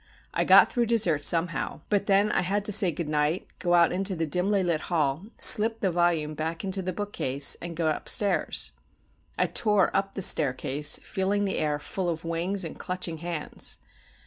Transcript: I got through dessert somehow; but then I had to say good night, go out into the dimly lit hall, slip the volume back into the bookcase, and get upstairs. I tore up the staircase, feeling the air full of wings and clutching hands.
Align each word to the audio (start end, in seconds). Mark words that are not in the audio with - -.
I 0.33 0.45
got 0.45 0.71
through 0.73 0.87
dessert 0.87 1.23
somehow; 1.23 1.81
but 1.89 2.07
then 2.07 2.31
I 2.31 2.41
had 2.41 2.65
to 2.65 2.71
say 2.71 2.89
good 2.91 3.07
night, 3.07 3.45
go 3.59 3.75
out 3.75 3.91
into 3.91 4.15
the 4.15 4.25
dimly 4.25 4.63
lit 4.63 4.81
hall, 4.89 5.27
slip 5.37 5.79
the 5.79 5.91
volume 5.91 6.33
back 6.33 6.63
into 6.63 6.81
the 6.81 6.91
bookcase, 6.91 7.55
and 7.61 7.75
get 7.75 7.95
upstairs. 7.95 8.71
I 9.37 9.45
tore 9.45 9.95
up 9.95 10.15
the 10.15 10.23
staircase, 10.23 10.99
feeling 11.03 11.45
the 11.45 11.59
air 11.59 11.77
full 11.77 12.09
of 12.09 12.25
wings 12.25 12.65
and 12.65 12.79
clutching 12.79 13.19
hands. 13.19 13.77